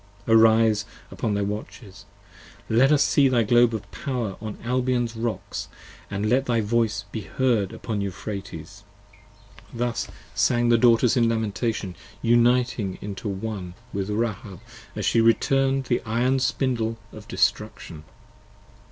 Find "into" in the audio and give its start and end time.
12.99-13.29